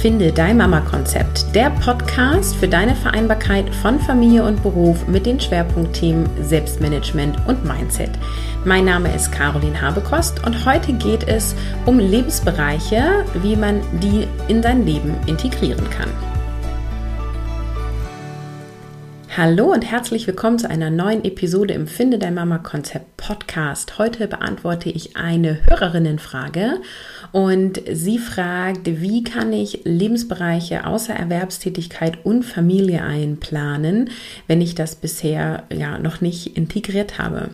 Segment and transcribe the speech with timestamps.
[0.00, 6.28] Finde dein Mama-Konzept, der Podcast für deine Vereinbarkeit von Familie und Beruf mit den Schwerpunktthemen
[6.40, 8.10] Selbstmanagement und Mindset.
[8.64, 14.62] Mein Name ist Caroline Habekost und heute geht es um Lebensbereiche, wie man die in
[14.62, 16.10] sein Leben integrieren kann.
[19.36, 23.96] Hallo und herzlich willkommen zu einer neuen Episode im Finde dein Mama Konzept Podcast.
[23.96, 26.80] Heute beantworte ich eine Hörerinnenfrage
[27.32, 34.10] und sie fragt, wie kann ich Lebensbereiche außer Erwerbstätigkeit und Familie einplanen,
[34.46, 37.50] wenn ich das bisher ja noch nicht integriert habe.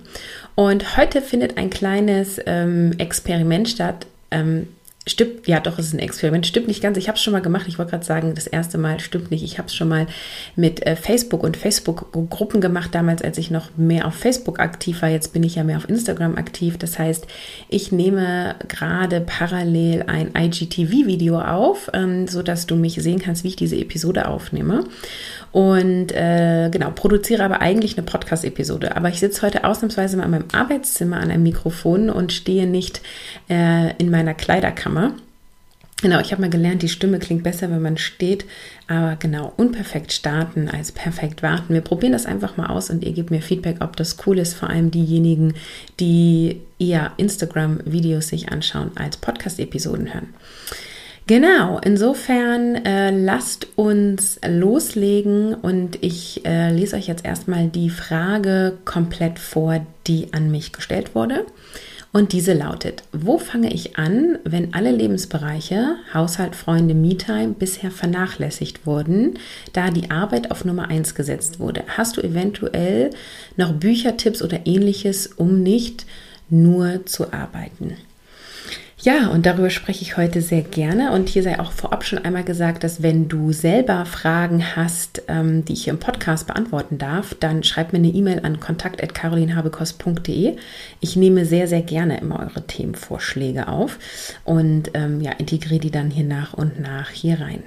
[0.54, 4.06] Und heute findet ein kleines ähm, Experiment statt.
[4.30, 4.68] Ähm,
[5.06, 6.46] Stimmt, ja doch, es ist ein Experiment.
[6.46, 6.96] Stimmt nicht ganz.
[6.96, 7.66] Ich habe es schon mal gemacht.
[7.68, 9.44] Ich wollte gerade sagen, das erste Mal stimmt nicht.
[9.44, 10.06] Ich habe es schon mal
[10.56, 15.10] mit äh, Facebook und Facebook-Gruppen gemacht, damals, als ich noch mehr auf Facebook aktiv war.
[15.10, 16.78] Jetzt bin ich ja mehr auf Instagram aktiv.
[16.78, 17.26] Das heißt,
[17.68, 23.56] ich nehme gerade parallel ein IGTV-Video auf, ähm, sodass du mich sehen kannst, wie ich
[23.56, 24.84] diese Episode aufnehme
[25.54, 28.96] und äh, genau, produziere aber eigentlich eine Podcast-Episode.
[28.96, 33.00] Aber ich sitze heute ausnahmsweise mal in meinem Arbeitszimmer an einem Mikrofon und stehe nicht
[33.48, 34.93] äh, in meiner Kleiderkammer.
[36.02, 38.44] Genau, ich habe mal gelernt, die Stimme klingt besser, wenn man steht.
[38.88, 41.72] Aber genau, unperfekt starten als perfekt warten.
[41.72, 44.54] Wir probieren das einfach mal aus und ihr gebt mir Feedback, ob das cool ist.
[44.54, 45.54] Vor allem diejenigen,
[46.00, 50.34] die eher Instagram-Videos sich anschauen als Podcast-Episoden hören.
[51.26, 58.76] Genau, insofern äh, lasst uns loslegen und ich äh, lese euch jetzt erstmal die Frage
[58.84, 61.46] komplett vor, die an mich gestellt wurde.
[62.14, 68.86] Und diese lautet, wo fange ich an, wenn alle Lebensbereiche, Haushalt, Freunde, Me-Time bisher vernachlässigt
[68.86, 69.34] wurden,
[69.72, 71.82] da die Arbeit auf Nummer 1 gesetzt wurde?
[71.88, 73.10] Hast du eventuell
[73.56, 76.06] noch Büchertipps oder ähnliches, um nicht
[76.48, 77.96] nur zu arbeiten?
[79.04, 81.12] Ja, und darüber spreche ich heute sehr gerne.
[81.12, 85.62] Und hier sei auch vorab schon einmal gesagt, dass wenn du selber Fragen hast, ähm,
[85.62, 90.56] die ich im Podcast beantworten darf, dann schreib mir eine E-Mail an kontakt.carolinhabekost.de.
[91.00, 93.98] Ich nehme sehr, sehr gerne immer eure Themenvorschläge auf
[94.44, 97.62] und ähm, ja, integriere die dann hier nach und nach hier rein.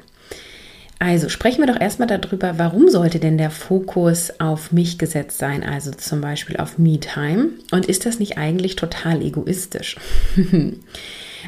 [0.99, 5.63] Also sprechen wir doch erstmal darüber, warum sollte denn der Fokus auf mich gesetzt sein,
[5.63, 7.49] also zum Beispiel auf Me-Time?
[7.71, 9.97] Und ist das nicht eigentlich total egoistisch?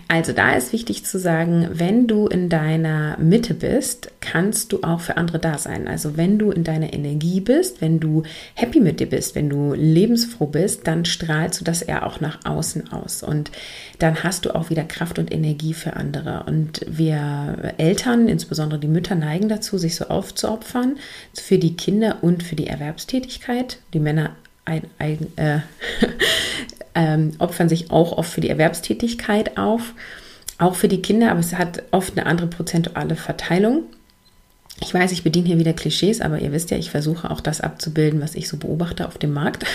[0.08, 5.02] Also da ist wichtig zu sagen, wenn du in deiner Mitte bist, kannst du auch
[5.02, 5.88] für andere da sein.
[5.88, 8.24] Also wenn du in deiner Energie bist, wenn du
[8.56, 12.46] happy mit dir bist, wenn du lebensfroh bist, dann strahlst du das eher auch nach
[12.46, 13.24] außen aus.
[13.24, 13.52] Und
[14.00, 16.44] dann hast du auch wieder Kraft und Energie für andere.
[16.48, 20.98] Und wir Eltern, insbesondere die Mütter, neigen dazu, sich so aufzuopfern
[21.34, 23.80] für die Kinder und für die Erwerbstätigkeit.
[23.94, 24.36] Die Männer
[24.70, 25.60] ein, ein, äh,
[26.96, 29.94] ähm, opfern sich auch oft für die Erwerbstätigkeit auf,
[30.58, 33.84] auch für die Kinder, aber es hat oft eine andere prozentuale Verteilung.
[34.82, 37.60] Ich weiß, ich bediene hier wieder Klischees, aber ihr wisst ja, ich versuche auch das
[37.60, 39.66] abzubilden, was ich so beobachte auf dem Markt.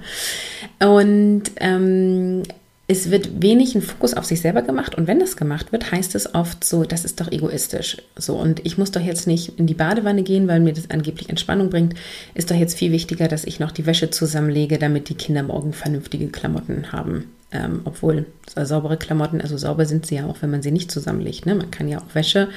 [0.80, 2.42] und ähm,
[2.88, 6.14] es wird wenig ein Fokus auf sich selber gemacht und wenn das gemacht wird, heißt
[6.14, 7.98] es oft so, das ist doch egoistisch.
[8.16, 11.28] So und ich muss doch jetzt nicht in die Badewanne gehen, weil mir das angeblich
[11.28, 11.94] Entspannung bringt.
[12.34, 15.72] Ist doch jetzt viel wichtiger, dass ich noch die Wäsche zusammenlege, damit die Kinder morgen
[15.72, 17.30] vernünftige Klamotten haben.
[17.52, 18.26] Ähm, obwohl
[18.56, 21.46] äh, saubere Klamotten, also sauber sind sie ja auch, wenn man sie nicht zusammenlegt.
[21.46, 21.54] Ne?
[21.54, 22.48] Man kann ja auch Wäsche,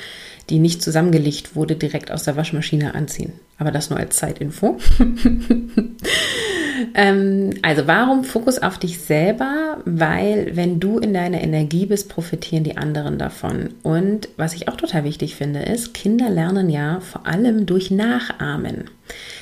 [0.49, 3.33] die nicht zusammengelegt wurde, direkt aus der Waschmaschine anziehen.
[3.57, 4.77] Aber das nur als Zeitinfo.
[6.93, 9.77] Ähm, also warum Fokus auf dich selber?
[9.85, 13.69] Weil wenn du in deiner Energie bist, profitieren die anderen davon.
[13.83, 18.89] Und was ich auch total wichtig finde, ist, Kinder lernen ja vor allem durch Nachahmen.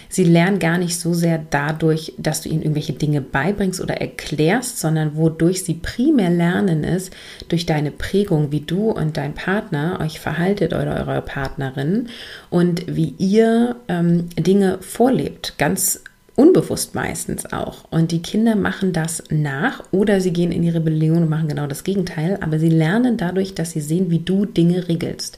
[0.10, 4.80] Sie lernen gar nicht so sehr dadurch, dass du ihnen irgendwelche Dinge beibringst oder erklärst,
[4.80, 7.12] sondern wodurch sie primär lernen ist,
[7.48, 12.10] durch deine Prägung, wie du und dein Partner euch verhaltet oder eure Partnerin
[12.52, 15.56] und wie ihr ähm, Dinge vorlebt.
[15.58, 16.04] Ganz
[16.36, 17.86] Unbewusst meistens auch.
[17.92, 21.68] Und die Kinder machen das nach oder sie gehen in die Rebellion und machen genau
[21.68, 25.38] das Gegenteil, aber sie lernen dadurch, dass sie sehen, wie du Dinge regelst.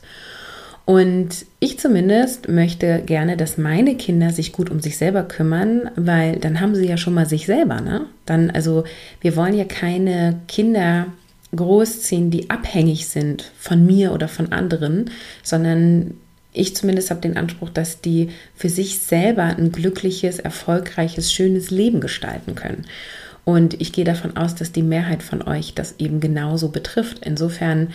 [0.85, 6.37] Und ich zumindest möchte gerne, dass meine Kinder sich gut um sich selber kümmern, weil
[6.37, 8.05] dann haben sie ja schon mal sich selber, ne?
[8.27, 8.83] Dann, also,
[9.19, 11.07] wir wollen ja keine Kinder
[11.55, 15.09] großziehen, die abhängig sind von mir oder von anderen,
[15.41, 16.15] sondern
[16.55, 22.01] ich zumindest habe den Anspruch, dass die für sich selber ein glückliches, erfolgreiches, schönes Leben
[22.01, 22.85] gestalten können.
[23.43, 27.19] Und ich gehe davon aus, dass die Mehrheit von euch das eben genauso betrifft.
[27.23, 27.89] Insofern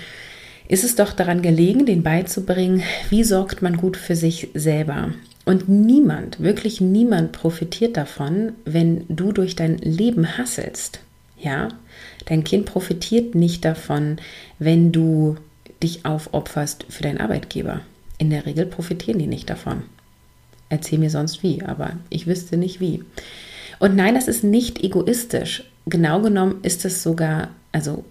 [0.68, 5.12] ist es doch daran gelegen, den beizubringen, wie sorgt man gut für sich selber.
[5.44, 11.00] Und niemand, wirklich niemand profitiert davon, wenn du durch dein Leben hasselst.
[11.36, 11.68] Ja,
[12.26, 14.18] dein Kind profitiert nicht davon,
[14.60, 15.36] wenn du
[15.82, 17.80] dich aufopferst für deinen Arbeitgeber.
[18.20, 19.84] In der Regel profitieren die nicht davon.
[20.68, 23.02] Erzähl mir sonst wie, aber ich wüsste nicht wie.
[23.78, 25.64] Und nein, das ist nicht egoistisch.
[25.86, 28.04] Genau genommen ist es sogar, also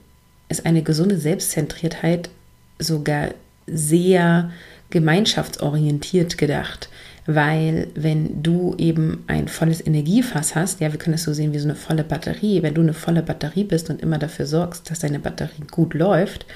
[0.50, 2.32] ist eine gesunde Selbstzentriertheit
[2.80, 3.30] sogar
[3.68, 4.50] sehr
[4.90, 6.90] gemeinschaftsorientiert gedacht.
[7.28, 11.60] Weil wenn du eben ein volles Energiefass hast, ja, wir können es so sehen wie
[11.60, 14.98] so eine volle Batterie, wenn du eine volle Batterie bist und immer dafür sorgst, dass
[14.98, 16.48] deine Batterie gut läuft,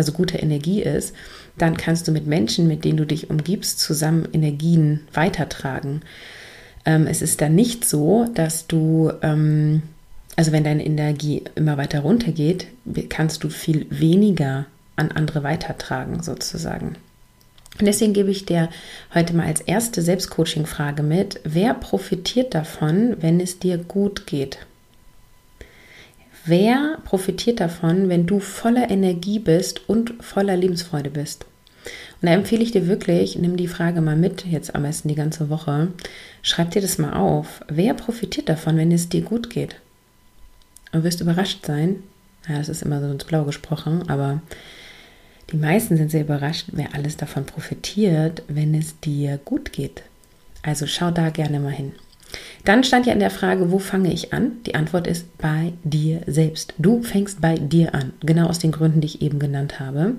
[0.00, 1.14] also gute Energie ist,
[1.58, 6.00] dann kannst du mit Menschen, mit denen du dich umgibst, zusammen Energien weitertragen.
[6.86, 9.82] Ähm, es ist dann nicht so, dass du, ähm,
[10.36, 12.66] also wenn deine Energie immer weiter runtergeht,
[13.10, 14.64] kannst du viel weniger
[14.96, 16.96] an andere weitertragen, sozusagen.
[17.78, 18.70] Und deswegen gebe ich dir
[19.14, 24.60] heute mal als erste Selbstcoaching-Frage mit, wer profitiert davon, wenn es dir gut geht?
[26.50, 31.44] Wer profitiert davon, wenn du voller Energie bist und voller Lebensfreude bist?
[32.20, 35.14] Und da empfehle ich dir wirklich, nimm die Frage mal mit, jetzt am besten die
[35.14, 35.92] ganze Woche.
[36.42, 37.64] Schreib dir das mal auf.
[37.68, 39.76] Wer profitiert davon, wenn es dir gut geht?
[40.90, 42.02] Und wirst überrascht sein.
[42.48, 44.42] Ja, das ist immer so ins Blau gesprochen, aber
[45.52, 50.02] die meisten sind sehr überrascht, wer alles davon profitiert, wenn es dir gut geht.
[50.62, 51.92] Also schau da gerne mal hin.
[52.64, 54.52] Dann stand ja in der Frage, wo fange ich an?
[54.66, 56.74] Die Antwort ist bei dir selbst.
[56.78, 60.14] Du fängst bei dir an, genau aus den Gründen, die ich eben genannt habe.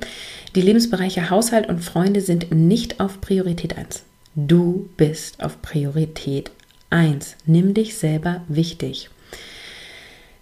[0.56, 4.04] Die Lebensbereiche Haushalt und Freunde sind nicht auf Priorität 1.
[4.36, 6.52] Du bist auf Priorität
[6.90, 7.36] 1.
[7.46, 9.10] Nimm dich selber wichtig.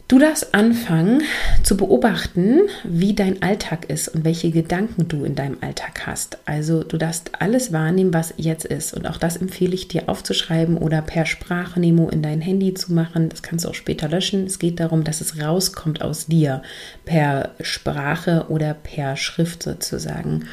[0.10, 1.22] Du darfst anfangen
[1.62, 6.40] zu beobachten, wie dein Alltag ist und welche Gedanken du in deinem Alltag hast.
[6.46, 8.96] Also du darfst alles wahrnehmen, was jetzt ist.
[8.96, 13.30] Und auch das empfehle ich dir aufzuschreiben oder per Sprachnemo in dein Handy zu machen.
[13.30, 14.48] Das kannst du auch später löschen.
[14.48, 16.64] Es geht darum, dass es rauskommt aus dir
[17.06, 20.48] per Sprache oder per Schrift sozusagen.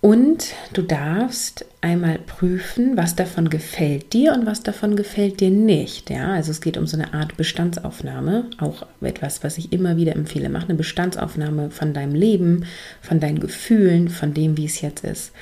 [0.00, 6.10] Und du darfst einmal prüfen, was davon gefällt dir und was davon gefällt dir nicht.
[6.10, 10.14] Ja, also es geht um so eine Art Bestandsaufnahme, auch etwas, was ich immer wieder
[10.14, 10.48] empfehle.
[10.48, 12.66] Mach eine Bestandsaufnahme von deinem Leben,
[13.00, 15.32] von deinen Gefühlen, von dem, wie es jetzt ist.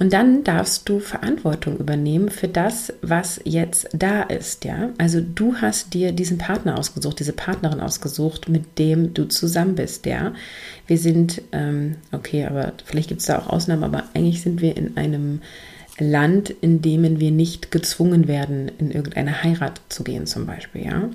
[0.00, 4.88] Und dann darfst du Verantwortung übernehmen für das, was jetzt da ist, ja.
[4.96, 10.06] Also du hast dir diesen Partner ausgesucht, diese Partnerin ausgesucht, mit dem du zusammen bist,
[10.06, 10.32] ja.
[10.86, 14.74] Wir sind, ähm, okay, aber vielleicht gibt es da auch Ausnahmen, aber eigentlich sind wir
[14.74, 15.42] in einem
[15.98, 21.10] Land, in dem wir nicht gezwungen werden, in irgendeine Heirat zu gehen, zum Beispiel, ja.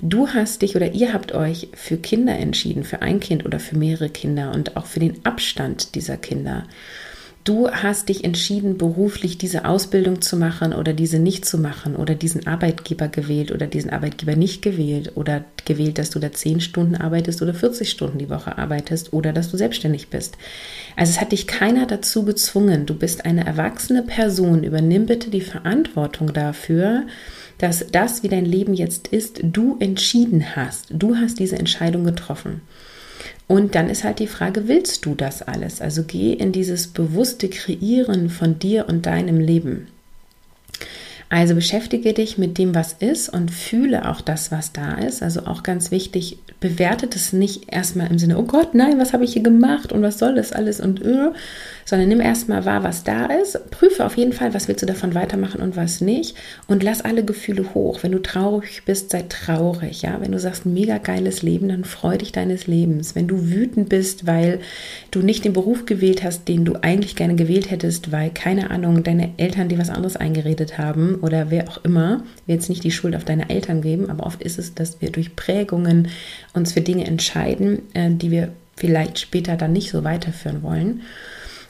[0.00, 3.78] Du hast dich oder ihr habt euch für Kinder entschieden, für ein Kind oder für
[3.78, 6.64] mehrere Kinder und auch für den Abstand dieser Kinder.
[7.44, 12.14] Du hast dich entschieden, beruflich diese Ausbildung zu machen oder diese nicht zu machen oder
[12.14, 16.96] diesen Arbeitgeber gewählt oder diesen Arbeitgeber nicht gewählt oder gewählt, dass du da 10 Stunden
[16.96, 20.38] arbeitest oder 40 Stunden die Woche arbeitest oder dass du selbstständig bist.
[20.96, 22.86] Also es hat dich keiner dazu gezwungen.
[22.86, 24.64] Du bist eine erwachsene Person.
[24.64, 27.02] Übernimm bitte die Verantwortung dafür,
[27.58, 30.86] dass das, wie dein Leben jetzt ist, du entschieden hast.
[30.90, 32.62] Du hast diese Entscheidung getroffen.
[33.46, 35.80] Und dann ist halt die Frage, willst du das alles?
[35.80, 39.88] Also geh in dieses bewusste Kreieren von dir und deinem Leben.
[41.34, 45.20] Also beschäftige dich mit dem, was ist und fühle auch das, was da ist.
[45.20, 49.24] Also auch ganz wichtig, bewertet es nicht erstmal im Sinne, oh Gott, nein, was habe
[49.24, 51.32] ich hier gemacht und was soll das alles und äh,
[51.84, 53.70] sondern nimm erstmal wahr, was da ist.
[53.70, 56.36] Prüfe auf jeden Fall, was willst du davon weitermachen und was nicht.
[56.66, 57.98] Und lass alle Gefühle hoch.
[58.02, 60.02] Wenn du traurig bist, sei traurig.
[60.02, 63.14] Ja, wenn du sagst, mega geiles Leben, dann freu dich deines Lebens.
[63.14, 64.60] Wenn du wütend bist, weil
[65.10, 69.02] du nicht den Beruf gewählt hast, den du eigentlich gerne gewählt hättest, weil, keine Ahnung,
[69.02, 72.90] deine Eltern dir was anderes eingeredet haben oder wer auch immer, will jetzt nicht die
[72.90, 76.08] Schuld auf deine Eltern geben, aber oft ist es, dass wir durch Prägungen
[76.52, 81.00] uns für Dinge entscheiden, äh, die wir vielleicht später dann nicht so weiterführen wollen.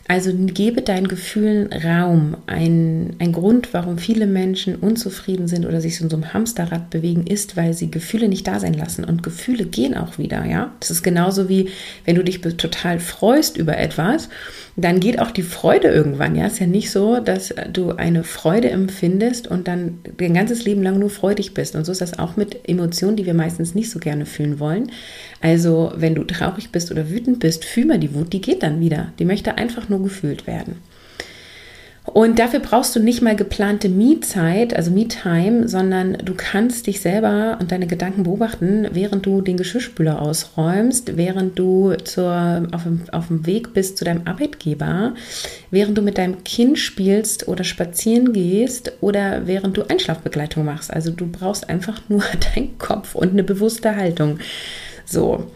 [0.06, 2.37] Also gebe deinen Gefühlen Raum.
[2.46, 7.26] Ein, ein Grund, warum viele Menschen unzufrieden sind oder sich in so einem Hamsterrad bewegen,
[7.26, 9.04] ist, weil sie Gefühle nicht da sein lassen.
[9.04, 10.73] Und Gefühle gehen auch wieder, ja.
[10.80, 11.70] Das ist genauso wie,
[12.04, 14.28] wenn du dich total freust über etwas
[14.76, 16.35] dann geht auch die Freude irgendwann.
[16.35, 20.83] Ja, ist ja nicht so, dass du eine Freude empfindest und dann dein ganzes Leben
[20.83, 21.76] lang nur freudig bist.
[21.76, 24.90] Und so ist das auch mit Emotionen, die wir meistens nicht so gerne fühlen wollen.
[25.40, 28.81] Also, wenn du traurig bist oder wütend bist, fühl mal die Wut, die geht dann
[28.81, 29.12] wieder.
[29.19, 30.76] Die möchte einfach nur gefühlt werden.
[32.06, 37.56] Und dafür brauchst du nicht mal geplante Me-Zeit, also Me-Time, sondern du kannst dich selber
[37.58, 43.46] und deine Gedanken beobachten, während du den Geschirrspüler ausräumst, während du zur, auf, auf dem
[43.46, 45.14] Weg bist zu deinem Arbeitgeber,
[45.70, 50.92] während du mit deinem Kind spielst oder spazieren gehst oder während du Einschlafbegleitung machst.
[50.92, 52.23] Also du brauchst einfach nur
[52.54, 54.40] deinen Kopf und eine bewusste Haltung.
[55.06, 55.50] So.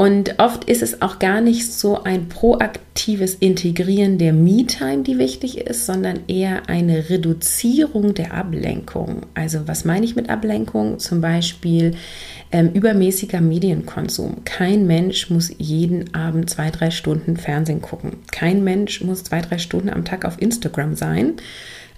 [0.00, 5.58] Und oft ist es auch gar nicht so ein proaktives Integrieren der Me-Time, die wichtig
[5.58, 9.22] ist, sondern eher eine Reduzierung der Ablenkung.
[9.34, 11.00] Also was meine ich mit Ablenkung?
[11.00, 11.96] Zum Beispiel
[12.52, 14.44] ähm, übermäßiger Medienkonsum.
[14.44, 18.18] Kein Mensch muss jeden Abend zwei, drei Stunden Fernsehen gucken.
[18.30, 21.34] Kein Mensch muss zwei, drei Stunden am Tag auf Instagram sein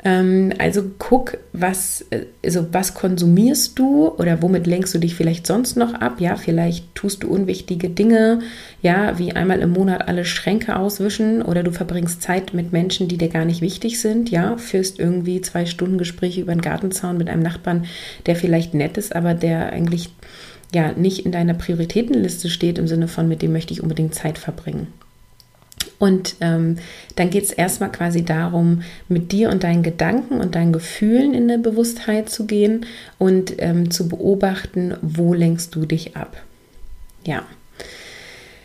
[0.03, 2.07] also guck, was,
[2.43, 6.21] also was konsumierst du oder womit lenkst du dich vielleicht sonst noch ab?
[6.21, 8.41] Ja, vielleicht tust du unwichtige Dinge,
[8.81, 13.19] ja, wie einmal im Monat alle Schränke auswischen oder du verbringst Zeit mit Menschen, die
[13.19, 17.29] dir gar nicht wichtig sind, ja, führst irgendwie zwei Stunden Gespräche über den Gartenzaun mit
[17.29, 17.85] einem Nachbarn,
[18.25, 20.09] der vielleicht nett ist, aber der eigentlich
[20.75, 24.39] ja nicht in deiner Prioritätenliste steht im Sinne von, mit dem möchte ich unbedingt Zeit
[24.39, 24.87] verbringen.
[26.01, 26.79] Und ähm,
[27.17, 31.43] dann geht es erstmal quasi darum, mit dir und deinen Gedanken und deinen Gefühlen in
[31.43, 32.87] eine Bewusstheit zu gehen
[33.19, 36.43] und ähm, zu beobachten, wo lenkst du dich ab.
[37.25, 37.45] Ja.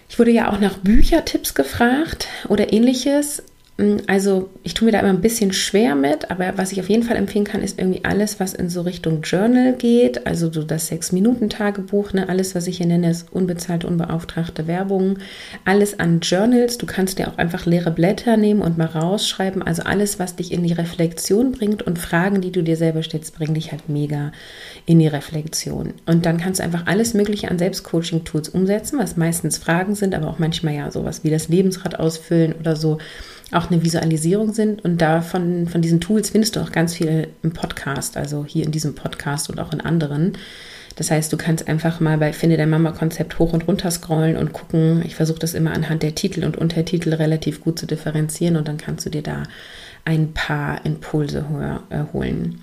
[0.09, 3.43] Ich wurde ja auch nach Büchertipps gefragt oder ähnliches.
[3.77, 6.89] Mm, also ich tue mir da immer ein bisschen schwer mit, aber was ich auf
[6.89, 10.63] jeden Fall empfehlen kann, ist irgendwie alles, was in so Richtung Journal geht, also so
[10.63, 12.29] das Sechs-Minuten-Tagebuch, ne?
[12.29, 15.17] alles, was ich hier nenne, ist unbezahlte, unbeauftragte Werbung,
[15.65, 16.77] alles an Journals.
[16.77, 19.61] Du kannst dir auch einfach leere Blätter nehmen und mal rausschreiben.
[19.61, 23.35] Also alles, was dich in die Reflexion bringt und Fragen, die du dir selber stellst,
[23.35, 24.31] bringen dich halt mega
[24.85, 25.93] in die Reflexion.
[26.05, 30.29] Und dann kannst du einfach alles Mögliche an Selbstcoaching-Tools umsetzen, was meistens Fragen sind, aber
[30.29, 32.99] auch manchmal ja sowas wie das Lebensrad ausfüllen oder so
[33.51, 34.83] auch eine Visualisierung sind.
[34.83, 38.71] Und davon von diesen Tools findest du auch ganz viel im Podcast, also hier in
[38.71, 40.33] diesem Podcast und auch in anderen.
[40.95, 44.53] Das heißt, du kannst einfach mal bei Finde dein Mama-Konzept hoch und runter scrollen und
[44.53, 45.03] gucken.
[45.05, 48.77] Ich versuche das immer anhand der Titel und Untertitel relativ gut zu differenzieren und dann
[48.77, 49.43] kannst du dir da
[50.05, 51.45] ein paar Impulse
[52.13, 52.61] holen.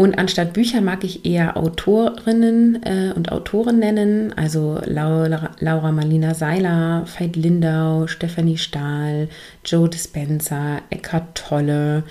[0.00, 6.32] Und anstatt Bücher mag ich eher Autorinnen äh, und Autoren nennen, also Laura, Laura Marlina
[6.32, 9.28] Seiler, Veit Lindau, Stephanie Stahl,
[9.62, 12.04] Joe Dispenza, Eckhart Tolle.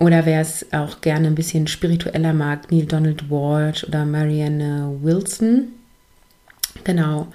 [0.00, 5.68] Oder wer es auch gerne ein bisschen spiritueller mag, Neil Donald Walsh oder Marianne Wilson.
[6.84, 7.28] Genau.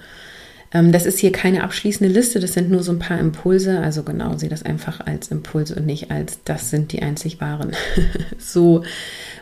[0.72, 3.80] Ähm, das ist hier keine abschließende Liste, das sind nur so ein paar Impulse.
[3.80, 7.72] Also genau, sehe das einfach als Impulse und nicht als das sind die einzig wahren.
[8.38, 8.84] so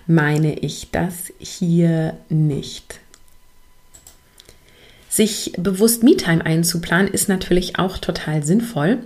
[0.06, 3.00] meine ich das hier nicht.
[5.08, 8.98] Sich bewusst Me-Time einzuplanen ist natürlich auch total sinnvoll.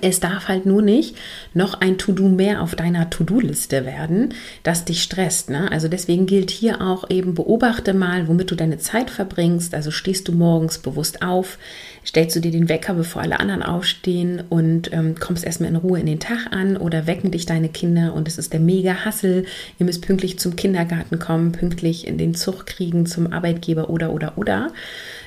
[0.00, 1.16] Es darf halt nur nicht
[1.54, 5.50] noch ein To-Do mehr auf deiner To-Do-Liste werden, das dich stresst.
[5.50, 5.70] Ne?
[5.70, 9.74] Also deswegen gilt hier auch eben, beobachte mal, womit du deine Zeit verbringst.
[9.74, 11.58] Also stehst du morgens bewusst auf,
[12.06, 16.00] stellst du dir den Wecker, bevor alle anderen aufstehen und ähm, kommst erstmal in Ruhe
[16.00, 19.44] in den Tag an oder wecken dich deine Kinder und es ist der mega Hassel.
[19.78, 24.32] Ihr müsst pünktlich zum Kindergarten kommen, pünktlich in den Zug kriegen zum Arbeitgeber oder oder
[24.36, 24.72] oder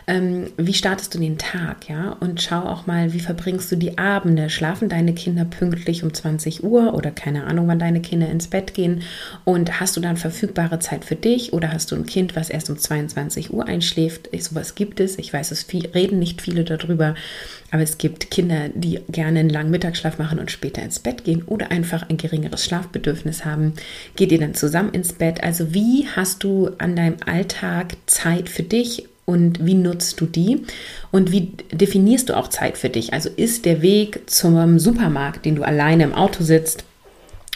[0.07, 2.15] ähm, wie startest du den Tag, ja?
[2.19, 4.51] Und schau auch mal, wie verbringst du die Abende?
[4.51, 8.75] Schlafen deine Kinder pünktlich um 20 Uhr oder keine Ahnung, wann deine Kinder ins Bett
[8.75, 9.01] gehen?
[9.45, 12.69] Und hast du dann verfügbare Zeit für dich oder hast du ein Kind, was erst
[12.69, 14.29] um 22 Uhr einschläft?
[14.37, 15.17] Sowas gibt es.
[15.17, 17.15] Ich weiß, es viel, reden nicht viele darüber,
[17.71, 21.41] aber es gibt Kinder, die gerne einen langen Mittagsschlaf machen und später ins Bett gehen
[21.43, 23.73] oder einfach ein geringeres Schlafbedürfnis haben.
[24.15, 25.43] Geht ihr dann zusammen ins Bett?
[25.43, 30.63] Also wie hast du an deinem Alltag Zeit für dich und wie nutzt du die
[31.11, 33.13] und wie definierst du auch Zeit für dich?
[33.13, 36.85] Also ist der Weg zum Supermarkt, den du alleine im Auto sitzt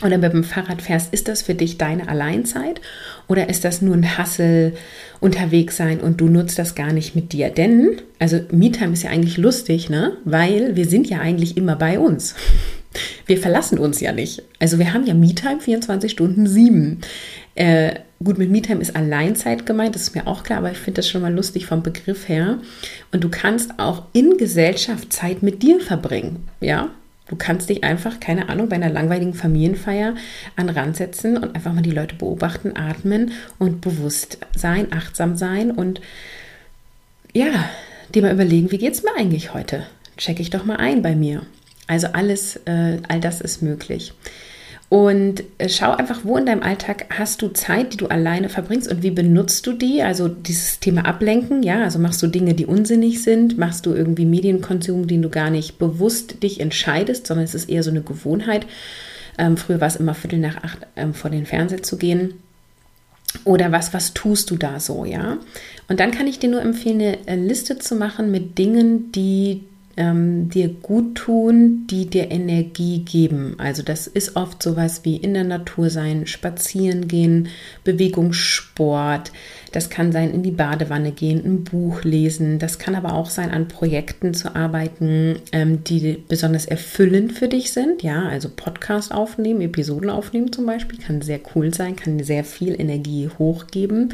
[0.04, 2.82] oder mit dem Fahrrad fährst, ist das für dich deine Alleinzeit
[3.28, 4.74] oder ist das nur ein Hassel
[5.20, 7.50] unterwegs sein und du nutzt das gar nicht mit dir?
[7.50, 10.14] Denn, also Me-Time ist ja eigentlich lustig, ne?
[10.26, 12.36] Weil wir sind ja eigentlich immer bei uns.
[13.26, 14.42] Wir verlassen uns ja nicht.
[14.60, 17.02] Also wir haben ja Me-Time 24 Stunden 7.
[17.60, 21.00] Äh, Gut, mit MeTime ist Alleinzeit gemeint, das ist mir auch klar, aber ich finde
[21.00, 22.60] das schon mal lustig vom Begriff her.
[23.14, 26.90] Und du kannst auch in Gesellschaft Zeit mit dir verbringen, ja?
[27.30, 30.16] Du kannst dich einfach, keine Ahnung, bei einer langweiligen Familienfeier
[30.58, 35.72] an Rand setzen und einfach mal die Leute beobachten, atmen und bewusst sein, achtsam sein
[35.72, 36.02] und
[37.32, 37.70] ja,
[38.14, 39.86] dir mal überlegen, wie geht es mir eigentlich heute?
[40.18, 41.44] Check ich doch mal ein bei mir.
[41.88, 44.14] Also alles, äh, all das ist möglich.
[44.90, 48.92] Und äh, schau einfach, wo in deinem Alltag hast du Zeit, die du alleine verbringst
[48.92, 50.02] und wie benutzt du die?
[50.02, 54.26] Also dieses Thema Ablenken, ja, also machst du Dinge, die unsinnig sind, machst du irgendwie
[54.26, 58.66] Medienkonsum, den du gar nicht bewusst dich entscheidest, sondern es ist eher so eine Gewohnheit.
[59.38, 62.34] Ähm, früher war es immer Viertel nach acht ähm, vor den Fernseher zu gehen.
[63.46, 65.38] Oder was, was tust du da so, ja?
[65.88, 69.64] Und dann kann ich dir nur empfehlen, eine Liste zu machen mit Dingen, die
[70.00, 73.56] ähm, dir gut tun, die dir Energie geben.
[73.58, 77.50] Also das ist oft sowas wie in der Natur sein, spazieren gehen,
[77.84, 79.32] Bewegungssport.
[79.74, 82.58] Das kann sein, in die Badewanne gehen, ein Buch lesen.
[82.58, 87.72] Das kann aber auch sein, an Projekten zu arbeiten, ähm, die besonders erfüllend für dich
[87.72, 88.02] sind.
[88.02, 92.80] Ja, also Podcast aufnehmen, Episoden aufnehmen zum Beispiel, kann sehr cool sein, kann sehr viel
[92.80, 94.14] Energie hochgeben.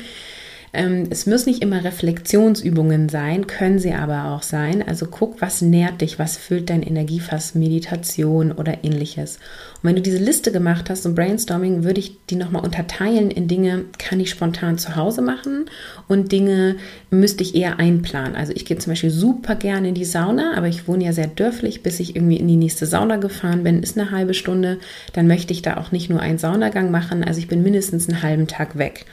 [0.75, 4.85] Ähm, es müssen nicht immer Reflexionsübungen sein, können sie aber auch sein.
[4.85, 9.37] Also guck, was nährt dich, was füllt dein Energiefass, Meditation oder ähnliches.
[9.81, 13.47] Und wenn du diese Liste gemacht hast, und Brainstorming, würde ich die nochmal unterteilen in
[13.47, 15.69] Dinge, kann ich spontan zu Hause machen
[16.09, 16.75] und Dinge
[17.09, 18.35] müsste ich eher einplanen.
[18.35, 21.27] Also ich gehe zum Beispiel super gerne in die Sauna, aber ich wohne ja sehr
[21.27, 24.79] dörflich, bis ich irgendwie in die nächste Sauna gefahren bin, ist eine halbe Stunde.
[25.13, 28.21] Dann möchte ich da auch nicht nur einen Saunagang machen, also ich bin mindestens einen
[28.21, 29.05] halben Tag weg.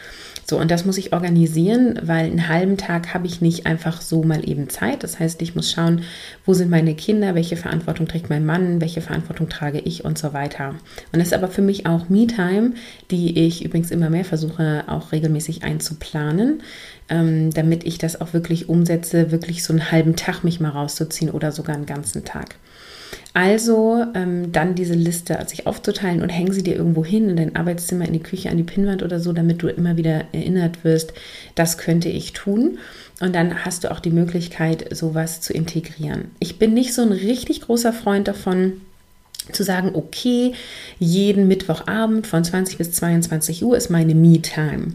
[0.52, 4.22] So, und das muss ich organisieren, weil einen halben Tag habe ich nicht einfach so
[4.22, 5.02] mal eben Zeit.
[5.02, 6.02] Das heißt, ich muss schauen,
[6.44, 10.34] wo sind meine Kinder, welche Verantwortung trägt mein Mann, welche Verantwortung trage ich und so
[10.34, 10.74] weiter.
[11.10, 12.74] Und das ist aber für mich auch Me-Time,
[13.10, 16.62] die ich übrigens immer mehr versuche, auch regelmäßig einzuplanen,
[17.08, 21.30] ähm, damit ich das auch wirklich umsetze, wirklich so einen halben Tag mich mal rauszuziehen
[21.30, 22.56] oder sogar einen ganzen Tag.
[23.34, 27.56] Also ähm, dann diese Liste sich aufzuteilen und hängen sie dir irgendwo hin in dein
[27.56, 31.14] Arbeitszimmer, in die Küche, an die Pinnwand oder so, damit du immer wieder erinnert wirst,
[31.54, 32.78] das könnte ich tun.
[33.20, 36.30] Und dann hast du auch die Möglichkeit, sowas zu integrieren.
[36.40, 38.80] Ich bin nicht so ein richtig großer Freund davon,
[39.50, 40.52] zu sagen, okay,
[40.98, 44.92] jeden Mittwochabend von 20 bis 22 Uhr ist meine Me-Time.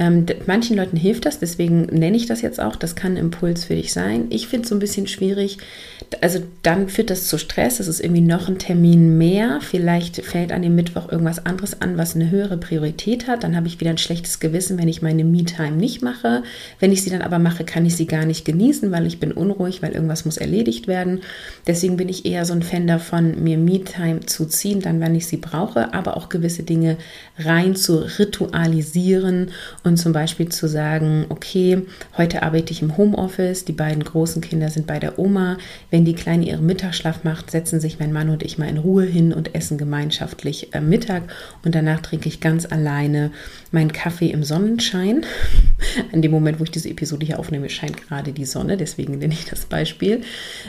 [0.00, 2.76] Ähm, manchen Leuten hilft das, deswegen nenne ich das jetzt auch.
[2.76, 4.26] Das kann ein Impuls für dich sein.
[4.30, 5.58] Ich finde es so ein bisschen schwierig.
[6.20, 7.80] Also dann führt das zu Stress.
[7.80, 9.58] Es ist irgendwie noch ein Termin mehr.
[9.60, 13.42] Vielleicht fällt an dem Mittwoch irgendwas anderes an, was eine höhere Priorität hat.
[13.42, 16.44] Dann habe ich wieder ein schlechtes Gewissen, wenn ich meine Me-Time nicht mache.
[16.78, 19.32] Wenn ich sie dann aber mache, kann ich sie gar nicht genießen, weil ich bin
[19.32, 21.22] unruhig, weil irgendwas muss erledigt werden.
[21.66, 25.26] Deswegen bin ich eher so ein Fan davon, mir Me-Time zu ziehen, dann wenn ich
[25.26, 26.98] sie brauche, aber auch gewisse Dinge
[27.38, 29.50] rein zu ritualisieren
[29.87, 31.82] und zum Beispiel zu sagen, okay,
[32.16, 35.58] heute arbeite ich im Homeoffice, die beiden großen Kinder sind bei der Oma.
[35.90, 39.04] Wenn die Kleine ihren Mittagsschlaf macht, setzen sich mein Mann und ich mal in Ruhe
[39.04, 41.22] hin und essen gemeinschaftlich äh, Mittag
[41.64, 43.30] und danach trinke ich ganz alleine
[43.70, 45.24] meinen Kaffee im Sonnenschein.
[46.12, 49.34] An dem Moment, wo ich diese Episode hier aufnehme, scheint gerade die Sonne, deswegen nenne
[49.34, 50.22] ich das Beispiel.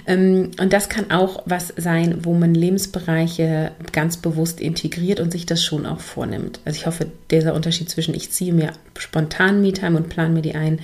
[0.05, 5.45] Ähm, und das kann auch was sein, wo man Lebensbereiche ganz bewusst integriert und sich
[5.45, 6.59] das schon auch vornimmt.
[6.65, 8.73] Also ich hoffe, dieser Unterschied zwischen ich ziehe mir
[9.09, 10.81] spontan Me-Time und plane mir die ein,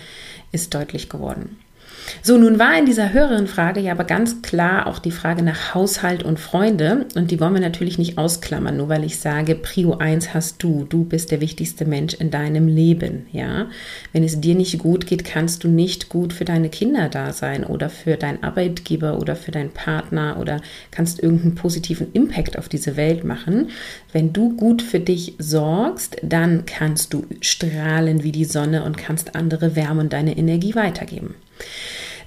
[0.51, 1.59] ist deutlich geworden.
[2.21, 5.73] So, nun war in dieser höheren Frage ja aber ganz klar auch die Frage nach
[5.73, 7.05] Haushalt und Freunde.
[7.15, 10.85] Und die wollen wir natürlich nicht ausklammern, nur weil ich sage, Prio 1 hast du.
[10.87, 13.67] Du bist der wichtigste Mensch in deinem Leben, ja.
[14.13, 17.63] Wenn es dir nicht gut geht, kannst du nicht gut für deine Kinder da sein
[17.63, 22.97] oder für deinen Arbeitgeber oder für deinen Partner oder kannst irgendeinen positiven Impact auf diese
[22.97, 23.69] Welt machen.
[24.11, 29.35] Wenn du gut für dich sorgst, dann kannst du strahlen wie die Sonne und kannst
[29.35, 31.35] andere wärmen und deine Energie weitergeben.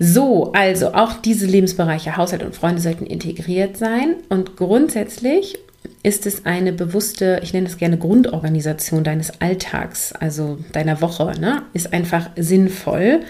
[0.01, 5.59] So, also auch diese Lebensbereiche Haushalt und Freunde sollten integriert sein und grundsätzlich
[6.03, 11.63] ist es eine bewusste, ich nenne es gerne Grundorganisation deines Alltags, also deiner Woche, ne?
[11.73, 13.21] ist einfach sinnvoll.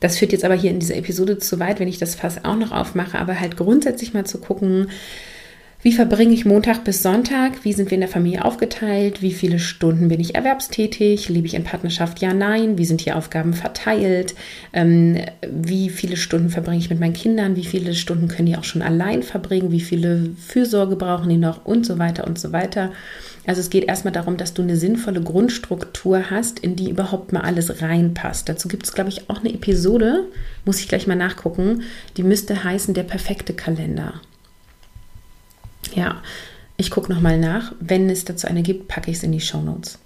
[0.00, 2.56] Das führt jetzt aber hier in dieser Episode zu weit, wenn ich das Fass auch
[2.56, 4.90] noch aufmache, aber halt grundsätzlich mal zu gucken,
[5.80, 7.64] wie verbringe ich Montag bis Sonntag?
[7.64, 9.22] Wie sind wir in der Familie aufgeteilt?
[9.22, 11.28] Wie viele Stunden bin ich erwerbstätig?
[11.28, 12.20] Lebe ich in Partnerschaft?
[12.20, 12.78] Ja, nein.
[12.78, 14.34] Wie sind die Aufgaben verteilt?
[14.72, 17.54] Ähm, wie viele Stunden verbringe ich mit meinen Kindern?
[17.54, 19.70] Wie viele Stunden können die auch schon allein verbringen?
[19.70, 21.64] Wie viele Fürsorge brauchen die noch?
[21.64, 22.90] Und so weiter und so weiter.
[23.46, 27.42] Also es geht erstmal darum, dass du eine sinnvolle Grundstruktur hast, in die überhaupt mal
[27.42, 28.48] alles reinpasst.
[28.48, 30.26] Dazu gibt es, glaube ich, auch eine Episode,
[30.64, 31.82] muss ich gleich mal nachgucken,
[32.16, 34.20] die müsste heißen Der perfekte Kalender.
[35.94, 36.22] Ja,
[36.76, 37.72] ich gucke nochmal nach.
[37.80, 39.98] Wenn es dazu eine gibt, packe ich es in die Show Notes.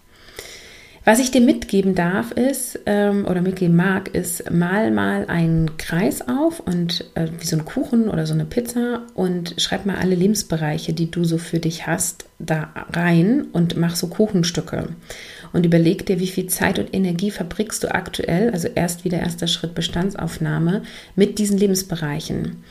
[1.04, 6.22] Was ich dir mitgeben darf ist, ähm, oder mitgeben mag, ist, mal mal einen Kreis
[6.28, 10.14] auf und äh, wie so ein Kuchen oder so eine Pizza und schreib mal alle
[10.14, 14.90] Lebensbereiche, die du so für dich hast, da rein und mach so Kuchenstücke.
[15.52, 19.48] Und überleg dir, wie viel Zeit und Energie verbringst du aktuell, also erst wieder erster
[19.48, 20.82] Schritt Bestandsaufnahme,
[21.16, 22.62] mit diesen Lebensbereichen.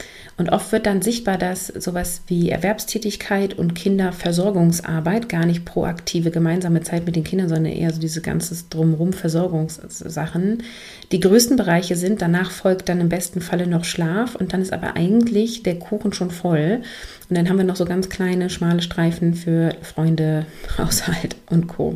[0.42, 6.82] Und oft wird dann sichtbar, dass sowas wie Erwerbstätigkeit und Kinderversorgungsarbeit gar nicht proaktive gemeinsame
[6.82, 10.64] Zeit mit den Kindern, sondern eher so diese ganze drumherum Versorgungssachen
[11.12, 12.24] die größten Bereiche sind.
[12.24, 16.12] Danach folgt dann im besten Falle noch Schlaf und dann ist aber eigentlich der Kuchen
[16.12, 16.82] schon voll.
[17.32, 20.46] Und dann haben wir noch so ganz kleine, schmale Streifen für Freunde,
[20.78, 21.96] Haushalt und Co.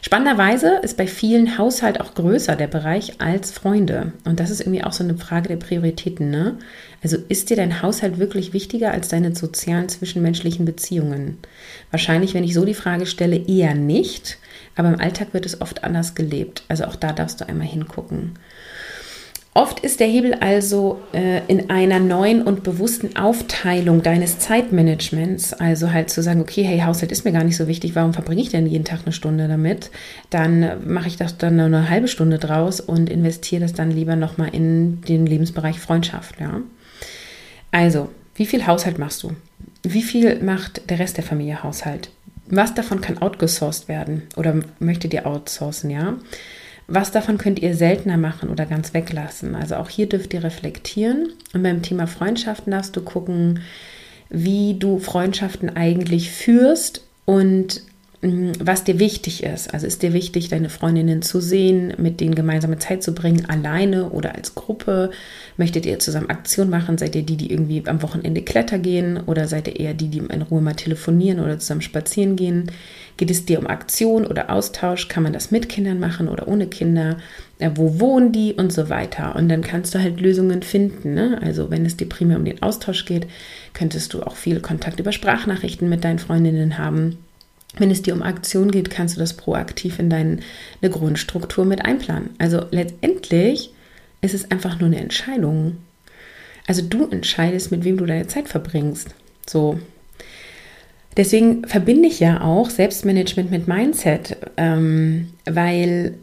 [0.00, 4.14] Spannenderweise ist bei vielen Haushalt auch größer der Bereich als Freunde.
[4.24, 6.30] Und das ist irgendwie auch so eine Frage der Prioritäten.
[6.30, 6.56] Ne?
[7.02, 11.36] Also ist dir dein Haushalt wirklich wichtiger als deine sozialen zwischenmenschlichen Beziehungen?
[11.90, 14.38] Wahrscheinlich, wenn ich so die Frage stelle, eher nicht.
[14.76, 16.62] Aber im Alltag wird es oft anders gelebt.
[16.68, 18.32] Also auch da darfst du einmal hingucken.
[19.52, 25.92] Oft ist der Hebel also äh, in einer neuen und bewussten Aufteilung deines Zeitmanagements, also
[25.92, 28.50] halt zu sagen, okay, hey, Haushalt ist mir gar nicht so wichtig, warum verbringe ich
[28.50, 29.90] denn jeden Tag eine Stunde damit?
[30.30, 34.14] Dann mache ich das dann nur eine halbe Stunde draus und investiere das dann lieber
[34.14, 36.60] nochmal in den Lebensbereich Freundschaft, ja.
[37.72, 39.32] Also, wie viel Haushalt machst du?
[39.82, 42.10] Wie viel macht der Rest der Familie Haushalt?
[42.46, 46.14] Was davon kann outgesourced werden oder möchtet ihr outsourcen, ja?
[46.92, 49.54] Was davon könnt ihr seltener machen oder ganz weglassen?
[49.54, 51.32] Also auch hier dürft ihr reflektieren.
[51.54, 53.60] Und beim Thema Freundschaften darfst du gucken,
[54.28, 57.82] wie du Freundschaften eigentlich führst und
[58.22, 59.72] was dir wichtig ist.
[59.72, 64.10] Also ist dir wichtig, deine Freundinnen zu sehen, mit denen gemeinsame Zeit zu bringen, alleine
[64.10, 65.10] oder als Gruppe?
[65.56, 66.98] Möchtet ihr zusammen Aktion machen?
[66.98, 69.18] Seid ihr die, die irgendwie am Wochenende Kletter gehen?
[69.24, 72.70] Oder seid ihr eher die, die in Ruhe mal telefonieren oder zusammen spazieren gehen?
[73.16, 75.08] Geht es dir um Aktion oder Austausch?
[75.08, 77.16] Kann man das mit Kindern machen oder ohne Kinder?
[77.74, 79.34] Wo wohnen die und so weiter?
[79.34, 81.14] Und dann kannst du halt Lösungen finden.
[81.14, 81.38] Ne?
[81.42, 83.26] Also wenn es dir primär um den Austausch geht,
[83.72, 87.16] könntest du auch viel Kontakt über Sprachnachrichten mit deinen Freundinnen haben.
[87.76, 90.40] Wenn es dir um Aktion geht, kannst du das proaktiv in deine
[90.82, 92.30] Grundstruktur mit einplanen.
[92.38, 93.72] Also letztendlich
[94.22, 95.76] ist es einfach nur eine Entscheidung.
[96.66, 99.14] Also du entscheidest, mit wem du deine Zeit verbringst.
[99.48, 99.78] So,
[101.16, 106.14] Deswegen verbinde ich ja auch Selbstmanagement mit Mindset, ähm, weil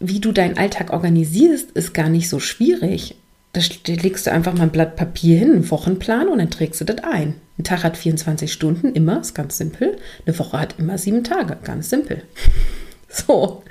[0.00, 3.16] wie du deinen Alltag organisierst, ist gar nicht so schwierig.
[3.58, 6.84] Da legst du einfach mal ein Blatt Papier hin, einen Wochenplan und dann trägst du
[6.84, 7.34] das ein.
[7.58, 9.98] Ein Tag hat 24 Stunden, immer, ist ganz simpel.
[10.24, 12.22] Eine Woche hat immer sieben Tage, ganz simpel.
[13.10, 13.62] So,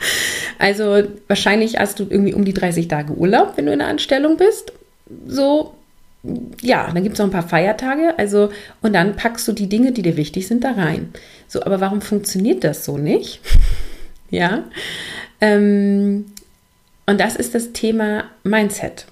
[0.57, 4.35] also wahrscheinlich hast du irgendwie um die 30 Tage Urlaub, wenn du in der Anstellung
[4.35, 4.73] bist.
[5.27, 5.75] So,
[6.59, 8.49] ja, dann gibt es noch ein paar Feiertage, also
[8.81, 11.13] und dann packst du die Dinge, die dir wichtig sind, da rein.
[11.47, 13.39] So, aber warum funktioniert das so nicht?
[14.31, 14.63] ja,
[15.39, 16.25] ähm,
[17.05, 19.05] und das ist das Thema Mindset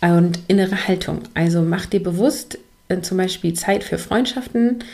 [0.00, 1.22] und innere Haltung.
[1.34, 2.58] Also mach dir bewusst,
[2.88, 4.84] äh, zum Beispiel Zeit für Freundschaften.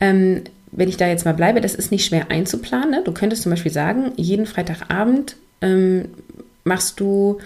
[0.00, 2.90] Ähm, wenn ich da jetzt mal bleibe, das ist nicht schwer einzuplanen.
[2.90, 3.02] Ne?
[3.04, 6.06] Du könntest zum Beispiel sagen, jeden Freitagabend ähm,
[6.64, 7.38] machst du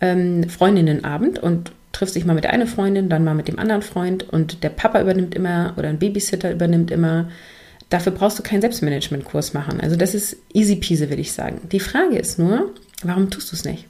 [0.00, 3.80] ähm, Freundinnenabend und triffst dich mal mit der einen Freundin, dann mal mit dem anderen
[3.82, 7.30] Freund und der Papa übernimmt immer oder ein Babysitter übernimmt immer.
[7.88, 9.80] Dafür brauchst du keinen Selbstmanagement-Kurs machen.
[9.80, 11.60] Also das ist easy peasy, würde ich sagen.
[11.70, 13.86] Die Frage ist nur, warum tust du es nicht?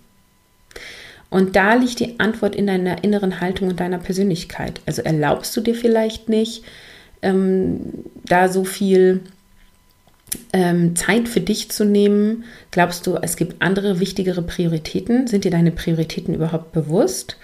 [1.30, 4.80] Und da liegt die Antwort in deiner inneren Haltung und deiner Persönlichkeit.
[4.86, 6.64] Also erlaubst du dir vielleicht nicht,
[7.22, 7.80] ähm,
[8.24, 9.20] da so viel
[10.52, 12.44] ähm, Zeit für dich zu nehmen?
[12.70, 15.26] Glaubst du, es gibt andere wichtigere Prioritäten?
[15.26, 17.36] Sind dir deine Prioritäten überhaupt bewusst?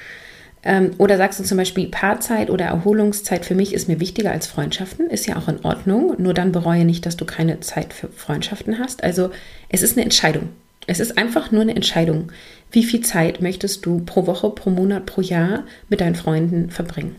[0.64, 4.46] Ähm, oder sagst du zum Beispiel, Paarzeit oder Erholungszeit für mich ist mir wichtiger als
[4.46, 6.14] Freundschaften, ist ja auch in Ordnung.
[6.18, 9.02] Nur dann bereue nicht, dass du keine Zeit für Freundschaften hast.
[9.02, 9.30] Also
[9.68, 10.50] es ist eine Entscheidung.
[10.86, 12.32] Es ist einfach nur eine Entscheidung.
[12.70, 17.16] Wie viel Zeit möchtest du pro Woche, pro Monat, pro Jahr mit deinen Freunden verbringen?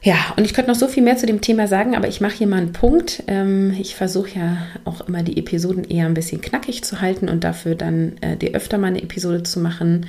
[0.00, 2.36] Ja, und ich könnte noch so viel mehr zu dem Thema sagen, aber ich mache
[2.36, 3.24] hier mal einen Punkt.
[3.26, 7.42] Ähm, ich versuche ja auch immer die Episoden eher ein bisschen knackig zu halten und
[7.42, 10.06] dafür dann äh, dir öfter mal eine Episode zu machen.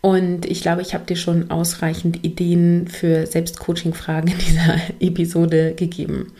[0.00, 6.32] Und ich glaube, ich habe dir schon ausreichend Ideen für Selbstcoaching-Fragen in dieser Episode gegeben.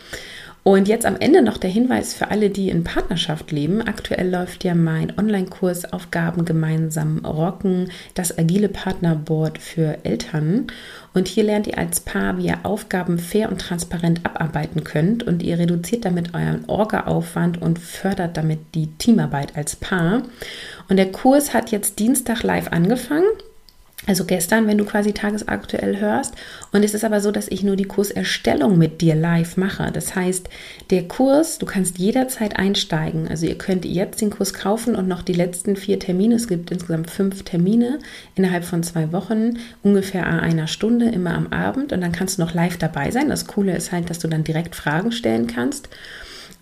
[0.64, 3.82] Und jetzt am Ende noch der Hinweis für alle, die in Partnerschaft leben.
[3.82, 10.68] Aktuell läuft ja mein Online-Kurs Aufgaben gemeinsam rocken, das agile Partnerboard für Eltern.
[11.14, 15.24] Und hier lernt ihr als Paar, wie ihr Aufgaben fair und transparent abarbeiten könnt.
[15.24, 20.22] Und ihr reduziert damit euren Orga-Aufwand und fördert damit die Teamarbeit als Paar.
[20.88, 23.26] Und der Kurs hat jetzt Dienstag live angefangen.
[24.04, 26.34] Also gestern, wenn du quasi tagesaktuell hörst.
[26.72, 29.92] Und es ist aber so, dass ich nur die Kurserstellung mit dir live mache.
[29.92, 30.48] Das heißt,
[30.90, 33.28] der Kurs, du kannst jederzeit einsteigen.
[33.28, 36.34] Also ihr könnt jetzt den Kurs kaufen und noch die letzten vier Termine.
[36.34, 38.00] Es gibt insgesamt fünf Termine
[38.34, 41.92] innerhalb von zwei Wochen, ungefähr einer Stunde, immer am Abend.
[41.92, 43.28] Und dann kannst du noch live dabei sein.
[43.28, 45.88] Das Coole ist halt, dass du dann direkt Fragen stellen kannst.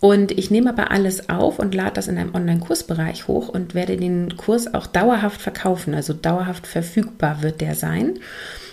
[0.00, 3.98] Und ich nehme aber alles auf und lade das in einem Online-Kursbereich hoch und werde
[3.98, 5.94] den Kurs auch dauerhaft verkaufen.
[5.94, 8.18] Also dauerhaft verfügbar wird der sein.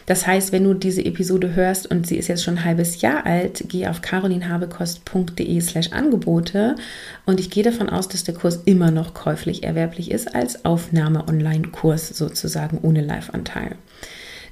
[0.05, 3.25] Das heißt, wenn du diese Episode hörst und sie ist jetzt schon ein halbes Jahr
[3.25, 6.77] alt, geh auf carolinhabekost.de slash Angebote
[7.25, 12.07] und ich gehe davon aus, dass der Kurs immer noch käuflich erwerblich ist als Aufnahme-Online-Kurs
[12.07, 13.75] sozusagen ohne Live-Anteil.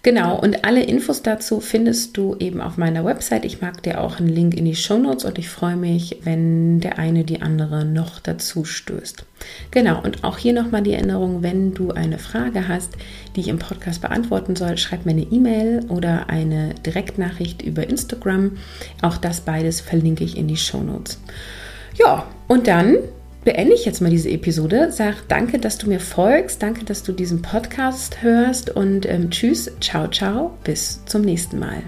[0.06, 3.44] Genau, und alle Infos dazu findest du eben auf meiner Website.
[3.44, 6.80] Ich mag dir auch einen Link in die Show Notes und ich freue mich, wenn
[6.80, 9.26] der eine die andere noch dazu stößt.
[9.72, 12.92] Genau, und auch hier nochmal die Erinnerung, wenn du eine Frage hast,
[13.36, 18.58] die ich im Podcast beantworten soll, schreib mir eine E-Mail oder eine Direktnachricht über Instagram.
[19.02, 21.20] Auch das beides verlinke ich in die Show Notes.
[21.98, 22.98] Ja, und dann
[23.46, 24.92] beende ich jetzt mal diese Episode.
[24.92, 29.72] Sag danke, dass du mir folgst, danke, dass du diesen Podcast hörst und ähm, tschüss,
[29.80, 31.84] ciao, ciao, bis zum nächsten Mal.